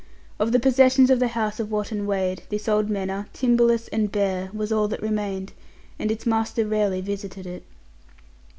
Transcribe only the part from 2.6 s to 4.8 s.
old manor, timberless and bare, was